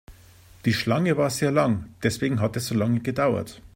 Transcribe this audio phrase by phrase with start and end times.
[0.65, 3.61] Die Schlange war sehr lang, deswegen hat es so lange gedauert.